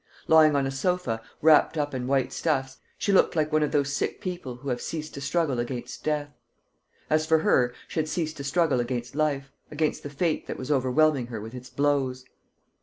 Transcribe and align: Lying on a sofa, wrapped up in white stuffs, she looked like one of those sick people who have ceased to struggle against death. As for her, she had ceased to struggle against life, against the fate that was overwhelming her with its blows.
Lying 0.27 0.55
on 0.55 0.65
a 0.65 0.71
sofa, 0.71 1.21
wrapped 1.43 1.77
up 1.77 1.93
in 1.93 2.07
white 2.07 2.33
stuffs, 2.33 2.79
she 2.97 3.11
looked 3.11 3.35
like 3.35 3.51
one 3.53 3.61
of 3.61 3.71
those 3.71 3.93
sick 3.93 4.19
people 4.19 4.55
who 4.55 4.69
have 4.69 4.81
ceased 4.81 5.13
to 5.13 5.21
struggle 5.21 5.59
against 5.59 6.03
death. 6.03 6.33
As 7.07 7.27
for 7.27 7.37
her, 7.37 7.71
she 7.87 7.99
had 7.99 8.09
ceased 8.09 8.37
to 8.37 8.43
struggle 8.43 8.79
against 8.79 9.13
life, 9.15 9.51
against 9.69 10.01
the 10.01 10.09
fate 10.09 10.47
that 10.47 10.57
was 10.57 10.71
overwhelming 10.71 11.27
her 11.27 11.39
with 11.39 11.53
its 11.53 11.69
blows. 11.69 12.25